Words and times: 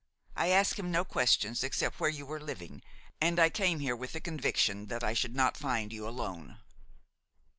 I 0.35 0.47
asked 0.47 0.79
him 0.79 0.89
no 0.89 1.05
questions 1.05 1.63
except 1.63 1.99
where 1.99 2.09
you 2.09 2.25
were 2.25 2.39
living, 2.41 2.81
and 3.21 3.39
I 3.39 3.51
came 3.51 3.77
here 3.77 3.95
with 3.95 4.13
the 4.13 4.19
conviction 4.19 4.87
that 4.87 5.03
I 5.03 5.13
should 5.13 5.35
not 5.35 5.55
find 5.57 5.93
you 5.93 6.07
alone." 6.07 6.57